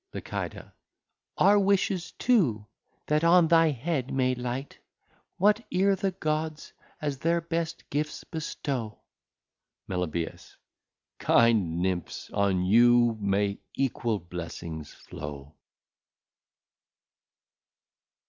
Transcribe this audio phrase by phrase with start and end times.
[0.15, 0.59] Lici.
[1.37, 2.65] Our Wishes too,
[3.05, 4.79] That on thy Head may light,
[5.37, 8.97] What e're the Gods as their Best Gifts bestow.
[9.87, 10.27] Meli.
[11.19, 15.53] Kind Nymphs on you may Equal Blessings flow.